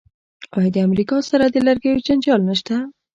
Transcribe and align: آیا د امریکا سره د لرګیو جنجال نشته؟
آیا 0.57 0.69
د 0.75 0.77
امریکا 0.87 1.17
سره 1.29 1.45
د 1.49 1.55
لرګیو 1.67 2.03
جنجال 2.07 2.41
نشته؟ 2.49 2.75